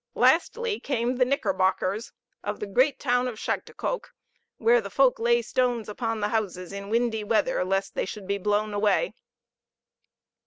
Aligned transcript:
Lastly 0.15 0.79
came 0.79 1.15
the 1.17 1.25
Knickerbockers, 1.25 2.11
of 2.43 2.59
the 2.59 2.65
great 2.65 2.99
town 2.99 3.27
of 3.27 3.37
Schaghtikoke, 3.37 4.07
where 4.57 4.81
the 4.81 4.89
folk 4.89 5.19
lay 5.19 5.43
stones 5.43 5.87
upon 5.87 6.21
the 6.21 6.29
houses 6.29 6.73
in 6.73 6.89
windy 6.89 7.23
weather, 7.23 7.63
lest 7.63 7.93
they 7.93 8.05
should 8.05 8.25
be 8.27 8.39
blown 8.39 8.73
away. 8.73 9.13